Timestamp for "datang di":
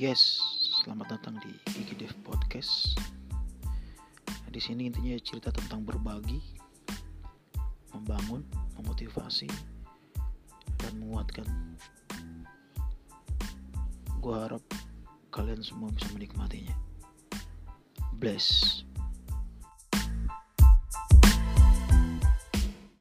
1.12-1.52